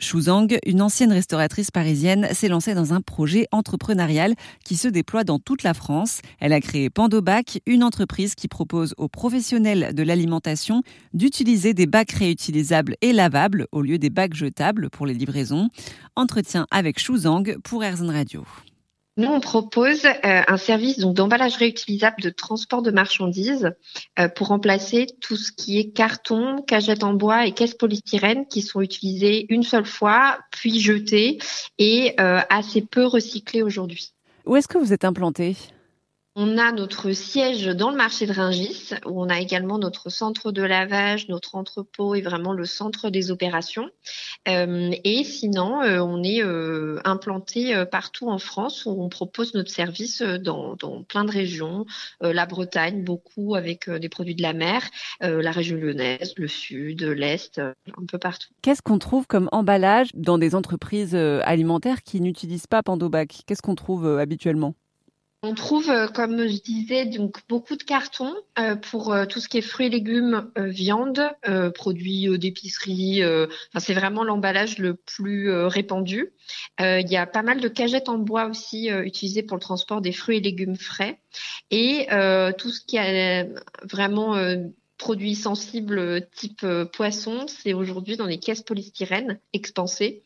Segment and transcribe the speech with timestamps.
[0.00, 4.34] Zhang, une ancienne restauratrice parisienne, s'est lancée dans un projet entrepreneurial
[4.64, 6.20] qui se déploie dans toute la France.
[6.40, 10.82] Elle a créé Pandobac, une entreprise qui propose aux professionnels de l'alimentation
[11.12, 15.68] d'utiliser des bacs réutilisables et lavables au lieu des bacs jetables pour les livraisons.
[16.16, 18.44] Entretien avec Zhang pour Airzone Radio.
[19.20, 23.70] Nous, on propose euh, un service d'emballage réutilisable de transport de marchandises
[24.18, 28.62] euh, pour remplacer tout ce qui est carton, cagette en bois et caisse polystyrène qui
[28.62, 31.36] sont utilisés une seule fois, puis jetés
[31.76, 34.14] et euh, assez peu recyclés aujourd'hui.
[34.46, 35.54] Où est-ce que vous êtes implanté?
[36.42, 40.52] On a notre siège dans le marché de Ringis, où on a également notre centre
[40.52, 43.90] de lavage, notre entrepôt et vraiment le centre des opérations.
[44.48, 49.70] Euh, et sinon, euh, on est euh, implanté partout en France, où on propose notre
[49.70, 50.76] service dans,
[51.06, 51.84] plein de régions.
[52.22, 54.82] la Bretagne, beaucoup avec des produits de la mer,
[55.20, 58.48] la région lyonnaise, le sud, l'est, un peu partout.
[58.62, 63.26] Qu'est-ce qu'on trouve comme emballage dans des entreprises alimentaires qui n'utilisent pas Pandobac?
[63.46, 64.74] Qu'est-ce qu'on trouve habituellement?
[65.42, 69.48] On trouve, euh, comme je disais, donc beaucoup de cartons euh, pour euh, tout ce
[69.48, 71.22] qui est fruits et légumes, viande,
[71.74, 73.22] produits d'épicerie.
[73.78, 76.32] c'est vraiment l'emballage le plus répandu.
[76.78, 80.12] Il y a pas mal de cagettes en bois aussi utilisées pour le transport des
[80.12, 81.20] fruits et légumes frais.
[81.70, 82.06] Et
[82.58, 83.48] tout ce qui est
[83.84, 84.36] vraiment
[84.98, 90.22] produits sensibles type poisson, c'est aujourd'hui dans les caisses polystyrène expansées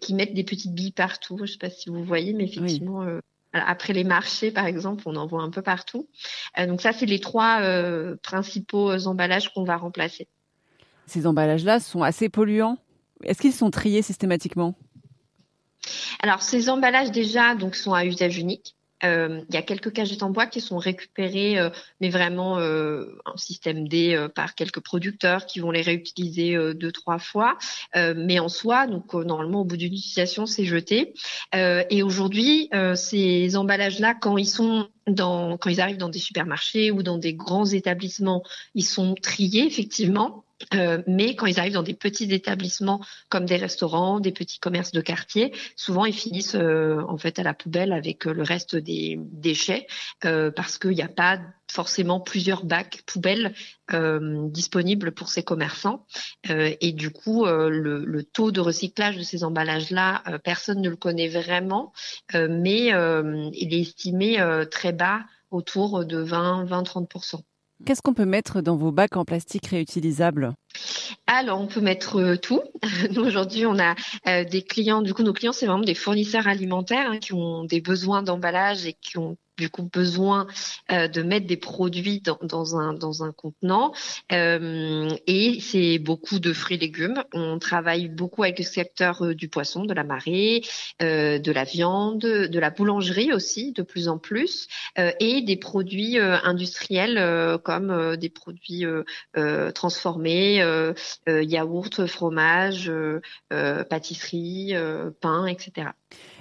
[0.00, 1.36] qui mettent des petites billes partout.
[1.38, 3.06] Je ne sais pas si vous voyez, mais effectivement,
[3.52, 6.08] après les marchés, par exemple, on en voit un peu partout.
[6.58, 10.28] Euh, donc ça, c'est les trois euh, principaux emballages qu'on va remplacer.
[11.06, 12.78] Ces emballages-là sont assez polluants.
[13.24, 14.74] Est-ce qu'ils sont triés systématiquement?
[16.22, 18.76] Alors ces emballages déjà donc sont à usage unique.
[19.04, 23.06] Euh, il y a quelques cagettes en bois qui sont récupérées, euh, mais vraiment euh,
[23.24, 27.56] en système D par quelques producteurs qui vont les réutiliser deux trois fois.
[27.94, 31.14] mais en soi, donc normalement au bout d'une utilisation, c'est jeté.
[31.52, 37.02] et aujourd'hui, ces emballages-là, quand ils sont dans, quand ils arrivent dans des supermarchés ou
[37.02, 38.42] dans des grands établissements,
[38.74, 40.44] ils sont triés effectivement.
[40.74, 44.92] Euh, mais quand ils arrivent dans des petits établissements comme des restaurants, des petits commerces
[44.92, 48.76] de quartier, souvent ils finissent euh, en fait à la poubelle avec euh, le reste
[48.76, 49.86] des déchets
[50.20, 51.40] parce qu'il n'y a pas
[51.70, 53.54] forcément plusieurs bacs poubelles
[54.50, 56.06] disponibles pour ces commerçants.
[56.48, 60.96] Et du coup le, le, taux de recyclage de ces emballages là personne ne le
[60.96, 61.92] connaît vraiment
[62.34, 62.92] mais
[63.54, 64.38] il est estimé
[64.70, 67.08] très bas autour de 20 20 30
[67.84, 70.54] Qu'est-ce qu'on peut mettre dans vos bacs en plastique réutilisables?
[71.26, 72.62] Alors, on peut mettre euh, tout.
[73.16, 73.94] Aujourd'hui, on a
[74.28, 77.64] euh, des clients, du coup, nos clients, c'est vraiment des fournisseurs alimentaires hein, qui ont
[77.64, 80.46] des besoins d'emballage et qui ont du coup besoin
[80.90, 83.92] euh, de mettre des produits dans, un, dans un contenant.
[84.32, 87.22] Euh, et c'est beaucoup de fruits et légumes.
[87.32, 90.62] On travaille beaucoup avec le secteur euh, du poisson, de la marée,
[91.00, 97.58] de la viande, de la boulangerie aussi, de plus en plus, et des produits industriels
[97.64, 98.84] comme des produits
[99.74, 100.64] transformés,
[101.26, 102.92] yaourt, fromage,
[103.48, 104.74] pâtisserie,
[105.20, 105.88] pain, etc.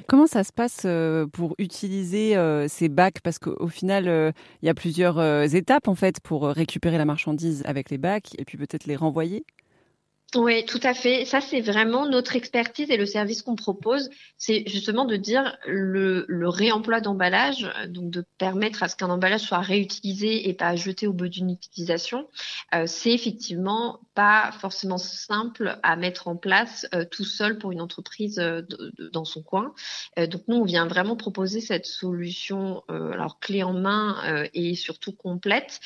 [0.07, 0.85] Comment ça se passe
[1.31, 2.35] pour utiliser
[2.67, 2.89] ces
[3.23, 5.19] Parce qu'au final, il y a plusieurs
[5.55, 9.45] étapes en fait pour récupérer la marchandise avec les bacs et puis peut-être les renvoyer.
[10.37, 11.25] Oui, tout à fait.
[11.25, 14.09] Ça, c'est vraiment notre expertise et le service qu'on propose.
[14.37, 19.59] C'est justement de dire le, réemploi d'emballage, donc de permettre à ce qu'un emballage soit
[19.59, 22.29] réutilisé et pas jeté au bout d'une utilisation.
[22.73, 23.99] Euh, c'est effectivement
[24.59, 28.61] forcément simple à mettre en place euh, tout seul pour une entreprise euh,
[29.11, 29.73] dans son coin.
[30.17, 34.17] donc nous, on vient vraiment proposer cette solution, alors clé en main
[34.53, 35.79] et surtout complète,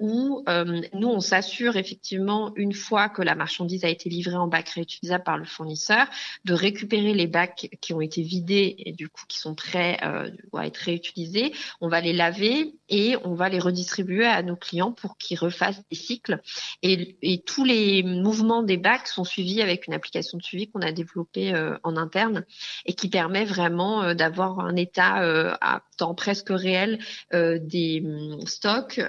[0.00, 4.68] où nous, on s'assure effectivement une fois que la marchandise a été livré en bac
[4.70, 6.06] réutilisable par le fournisseur,
[6.44, 10.30] de récupérer les bacs qui ont été vidés et du coup qui sont prêts euh,
[10.54, 11.52] à être réutilisés.
[11.80, 15.82] On va les laver et on va les redistribuer à nos clients pour qu'ils refassent
[15.90, 16.40] des cycles.
[16.82, 20.90] Et, tous les mouvements des bacs sont suivis avec une application de suivi qu'on a
[20.90, 22.44] développée euh, en interne
[22.86, 25.22] et qui permet vraiment euh, d'avoir un état
[25.60, 26.98] à temps presque réel
[27.32, 29.00] des hum, stocks,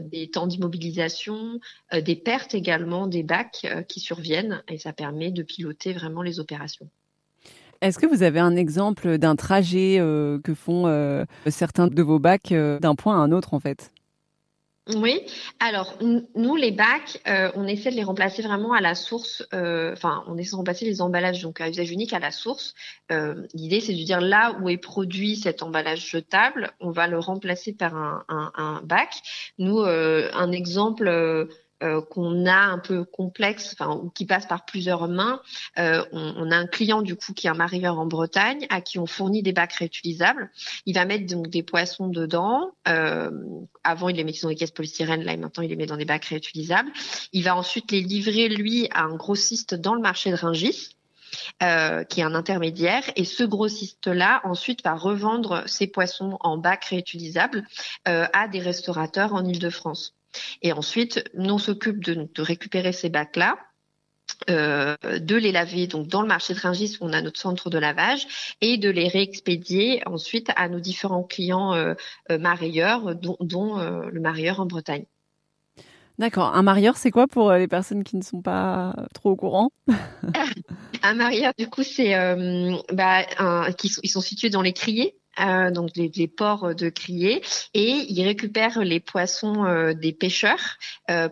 [0.00, 1.60] des temps d'immobilisation,
[1.92, 6.88] des pertes également des bacs qui surviennent et ça permet de piloter vraiment les opérations.
[7.82, 12.20] Est-ce que vous avez un exemple d'un trajet euh, que font euh, certains de vos
[12.20, 13.91] bacs euh, d'un point à un autre en fait?
[14.88, 15.20] Oui,
[15.60, 17.22] alors nous les bacs,
[17.54, 19.46] on essaie de les remplacer vraiment à la source.
[19.52, 22.74] Enfin, on essaie de remplacer les emballages donc à usage unique à la source.
[23.54, 27.72] L'idée c'est de dire là où est produit cet emballage jetable, on va le remplacer
[27.72, 29.14] par un, un bac.
[29.58, 31.48] Nous, un exemple
[32.10, 35.40] qu'on a un peu complexe, enfin ou qui passe par plusieurs mains.
[35.76, 38.98] On, on, a un client du coup qui est un marieur en Bretagne à qui
[38.98, 40.50] on fournit des bacs réutilisables.
[40.86, 42.72] Il va mettre donc des poissons dedans.
[42.84, 46.04] avant il les mettait dans des caisses polystyrène, là maintenant il les met dans des
[46.04, 46.90] bacs réutilisables.
[47.32, 50.96] Il va ensuite les livrer lui à un grossiste dans le marché de Ringis.
[51.62, 53.04] Euh, qui est un intermédiaire.
[53.16, 57.66] Et ce grossiste-là, ensuite, va revendre ses poissons en bacs réutilisables
[58.06, 60.14] euh, à des restaurateurs en Ile-de-France.
[60.62, 63.56] Et ensuite, nous, on s'occupe de, récupérer ces bacs-là.
[64.48, 67.70] Euh, de les laver donc dans le marché de Ringis où on a notre centre
[67.70, 71.94] de lavage et de les réexpédier ensuite à nos différents clients euh,
[72.40, 75.04] marieurs dont, dont le marieur en Bretagne.
[76.18, 76.54] D'accord.
[76.54, 79.70] Un marieur, c'est quoi pour les personnes qui ne sont pas trop au courant?
[81.02, 83.24] Un marieur, du coup, c'est euh, bah,
[83.76, 85.16] qui ils sont situés dans les criers.
[85.40, 87.42] Euh, donc les, ports de criers
[87.72, 90.78] et ils récupèrent les poissons euh, des pêcheurs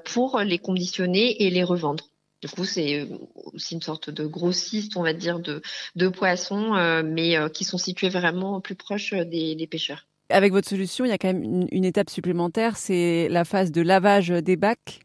[0.05, 2.05] pour les conditionner et les revendre.
[2.41, 3.07] Du coup, c'est
[3.53, 5.61] aussi une sorte de grossiste, on va dire, de,
[5.97, 10.07] de poissons, mais qui sont situés vraiment plus proches des, des pêcheurs.
[10.31, 13.73] Avec votre solution, il y a quand même une, une étape supplémentaire, c'est la phase
[13.73, 15.01] de lavage des bacs?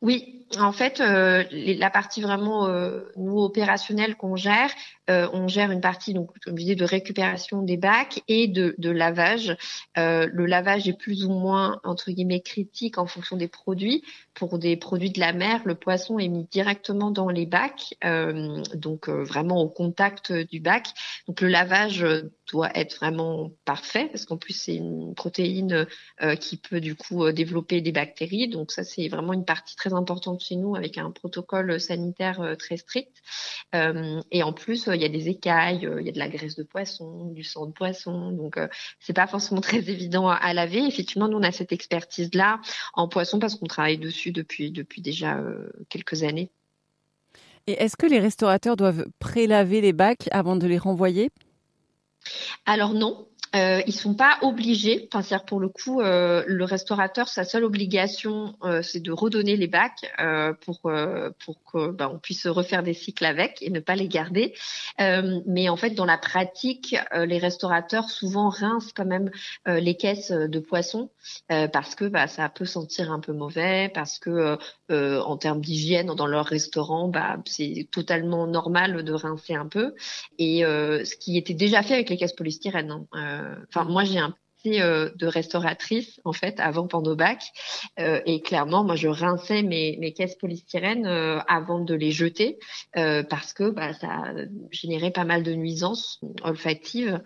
[0.00, 4.70] Oui, en fait, euh, la partie vraiment euh, nous opérationnelle qu'on gère,
[5.08, 9.56] euh, on gère une partie donc comme de récupération des bacs et de, lavage.
[9.96, 14.02] Euh, le lavage est plus ou moins entre guillemets critique en fonction des produits.
[14.34, 18.62] Pour des produits de la mer, le poisson est mis directement dans les bacs, euh,
[18.74, 20.88] donc vraiment au contact du bac.
[21.26, 22.04] Donc le lavage
[22.50, 25.86] doit être vraiment parfait parce qu'en plus c'est une protéine
[26.40, 28.48] qui peut du coup développer des bactéries.
[28.48, 32.76] Donc ça c'est vraiment une partie très importante chez nous avec un protocole sanitaire très
[32.76, 33.16] strict.
[33.74, 36.62] Et en plus, il y a des écailles, il y a de la graisse de
[36.62, 38.32] poisson, du sang de poisson.
[38.32, 38.58] Donc,
[39.00, 40.84] c'est pas forcément très évident à, laver.
[40.86, 42.60] Effectivement, nous, on a cette expertise-là
[42.94, 45.40] en poisson parce qu'on travaille dessus depuis, depuis déjà
[45.88, 46.50] quelques années.
[47.66, 51.30] Et est-ce que les restaurateurs doivent prélaver les bacs avant de les renvoyer?
[52.66, 57.28] Alors non, euh, ils sont pas obligés, enfin cest pour le coup, euh, le restaurateur,
[57.28, 62.10] sa seule obligation, euh, c'est de redonner les bacs euh, pour euh, pour que ben,
[62.12, 64.54] on puisse refaire des cycles avec et ne pas les garder.
[64.98, 69.30] mais en fait, dans la pratique, les restaurateurs souvent rincent quand même
[69.66, 71.10] les caisses de poissons
[71.48, 74.58] parce que bah, ça peut sentir un peu mauvais, parce que
[74.90, 79.94] en termes d'hygiène dans leur restaurant, bah, c'est totalement normal de rincer un peu.
[80.38, 82.90] Et ce qui était déjà fait avec les caisses polystyrène.
[82.90, 83.37] Hein, euh,
[83.68, 84.34] enfin, moi, j'ai un
[84.66, 87.38] euh, de restauratrice en fait avant Pandobac
[88.00, 92.58] euh, et clairement moi je rinçais mes, mes caisses polystyrène euh, avant de les jeter
[92.96, 94.24] euh, parce que bah, ça
[94.70, 97.22] générait pas mal de nuisances olfactives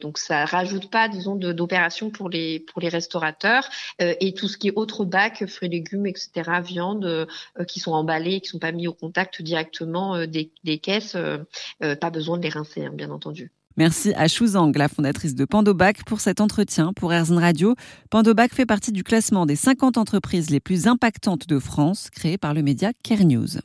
[0.00, 4.68] donc ça rajoute pas disons d'opérations pour les pour les restaurateurs et tout ce qui
[4.68, 7.26] est autre bac fruits légumes etc viande
[7.66, 11.16] qui sont emballés qui sont pas mis au contact directement des, des caisses
[11.80, 16.04] pas besoin de les rincer hein, bien entendu Merci à Zhang, la fondatrice de Pandobac,
[16.06, 17.74] pour cet entretien pour Airzone Radio.
[18.08, 22.54] Pandobac fait partie du classement des 50 entreprises les plus impactantes de France, créé par
[22.54, 23.58] le média Care News.